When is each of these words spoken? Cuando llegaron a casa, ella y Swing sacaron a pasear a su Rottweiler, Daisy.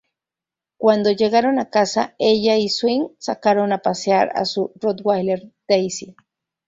Cuando 0.77 1.11
llegaron 1.11 1.59
a 1.59 1.69
casa, 1.69 2.15
ella 2.17 2.57
y 2.57 2.69
Swing 2.69 3.09
sacaron 3.19 3.71
a 3.71 3.83
pasear 3.83 4.31
a 4.33 4.45
su 4.45 4.71
Rottweiler, 4.81 5.51
Daisy. 5.67 6.15